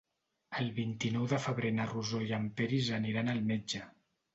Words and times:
El 0.63 0.71
vint-i-nou 0.77 1.29
de 1.35 1.39
febrer 1.45 1.73
na 1.77 1.87
Rosó 1.95 2.25
i 2.31 2.37
en 2.41 2.51
Peris 2.59 2.93
aniran 3.03 3.35
al 3.39 3.49
metge. 3.57 3.89